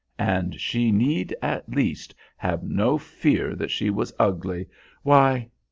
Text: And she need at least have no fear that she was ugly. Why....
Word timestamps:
And 0.17 0.59
she 0.59 0.91
need 0.91 1.35
at 1.43 1.69
least 1.69 2.15
have 2.37 2.63
no 2.63 2.97
fear 2.97 3.55
that 3.55 3.69
she 3.69 3.91
was 3.91 4.11
ugly. 4.17 4.65
Why.... 5.03 5.51